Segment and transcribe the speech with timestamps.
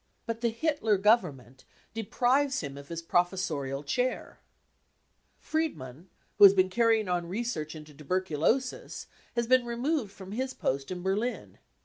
[0.25, 1.63] But the Hitler Government
[1.93, 4.39] deprives him of his professorial chair!
[5.37, 6.07] Friedmann,
[6.39, 7.93] who has been carrying on research into!
[7.93, 11.59] tuberculosis, has been removed from his post in Berlin.